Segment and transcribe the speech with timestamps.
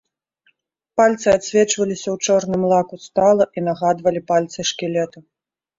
[1.01, 5.19] Пальцы адсвечваліся ў чорным лаку стала і нагадвалі пальцы шкілета.